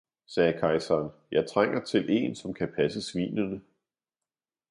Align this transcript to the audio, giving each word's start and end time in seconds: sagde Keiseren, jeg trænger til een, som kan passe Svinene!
sagde 0.27 0.59
Keiseren, 0.59 1.09
jeg 1.31 1.47
trænger 1.49 1.83
til 1.85 2.05
een, 2.09 2.35
som 2.35 2.53
kan 2.53 2.67
passe 2.75 3.01
Svinene! 3.01 3.61